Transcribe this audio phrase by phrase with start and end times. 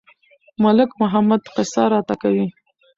[0.63, 2.45] ملک محمد قصه راته کوي.